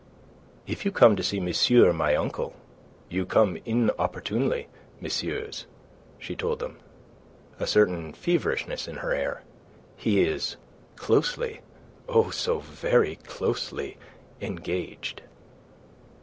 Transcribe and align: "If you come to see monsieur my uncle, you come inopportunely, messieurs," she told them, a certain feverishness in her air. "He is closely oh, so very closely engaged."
"If 0.65 0.83
you 0.83 0.91
come 0.91 1.15
to 1.15 1.21
see 1.21 1.39
monsieur 1.39 1.93
my 1.93 2.15
uncle, 2.15 2.55
you 3.07 3.23
come 3.23 3.59
inopportunely, 3.65 4.67
messieurs," 4.99 5.67
she 6.17 6.35
told 6.35 6.57
them, 6.57 6.79
a 7.59 7.67
certain 7.67 8.11
feverishness 8.11 8.87
in 8.87 8.95
her 8.95 9.13
air. 9.13 9.43
"He 9.95 10.23
is 10.23 10.57
closely 10.95 11.61
oh, 12.09 12.31
so 12.31 12.57
very 12.57 13.17
closely 13.17 13.99
engaged." 14.41 15.21